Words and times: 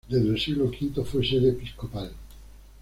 Desde 0.09 0.29
el 0.29 0.39
siglo 0.39 0.65
V 0.75 1.05
fue 1.05 1.23
sede 1.23 1.49
episcopal. 1.49 2.11